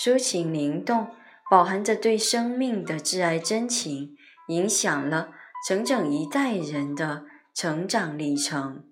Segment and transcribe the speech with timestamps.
[0.00, 1.12] 抒情灵动，
[1.50, 5.30] 饱含着对生命的挚爱真情，影响了
[5.66, 8.84] 整整一代人的成长历程。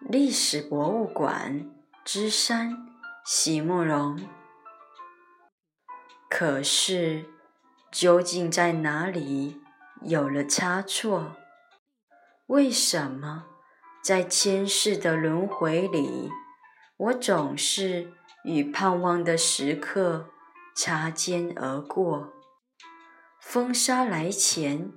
[0.00, 1.70] 历史博物馆
[2.04, 2.76] 之三，
[3.24, 4.20] 席慕容。
[6.28, 7.26] 可是，
[7.92, 9.60] 究竟在哪里
[10.00, 11.36] 有了差错？
[12.46, 13.44] 为什么
[14.02, 16.32] 在千世的轮回里，
[16.96, 18.12] 我总是？
[18.44, 20.26] 与盼望的时刻
[20.74, 22.32] 擦肩而过，
[23.40, 24.90] 风沙来前，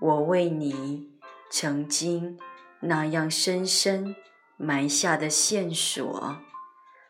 [0.00, 1.10] 我为你
[1.50, 2.38] 曾经
[2.80, 4.14] 那样深深
[4.56, 6.36] 埋下的线索。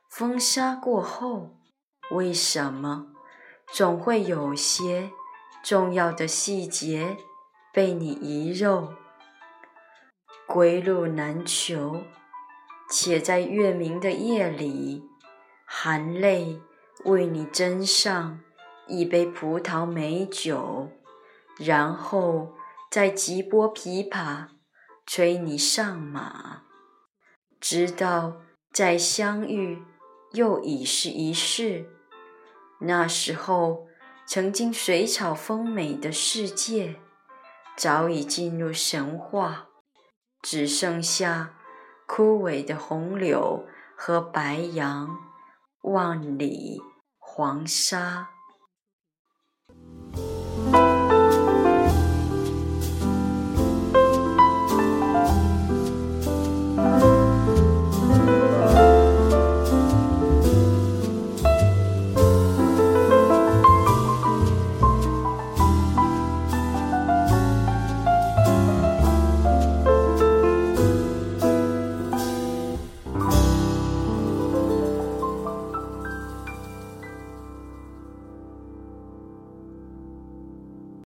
[0.08, 1.56] 风沙过后，
[2.12, 3.08] 为什么
[3.72, 5.10] 总会有些
[5.62, 7.16] 重要的细节
[7.72, 8.94] 被你遗漏？
[10.46, 12.02] 归路难求，
[12.90, 15.10] 且在月明的夜里。
[15.76, 16.62] 含泪
[17.04, 18.40] 为你斟上
[18.86, 20.88] 一杯葡萄美酒，
[21.58, 22.54] 然后
[22.88, 24.46] 再急拨琵琶，
[25.04, 26.62] 催你上马。
[27.60, 28.36] 直到
[28.72, 29.82] 再相遇，
[30.32, 31.90] 又已是一世。
[32.78, 33.88] 那时候，
[34.24, 37.00] 曾经水草丰美的世界，
[37.76, 39.66] 早已进入神话，
[40.40, 41.56] 只剩下
[42.06, 45.33] 枯萎的红柳和白杨。
[45.84, 46.80] 万里
[47.18, 48.33] 黄沙。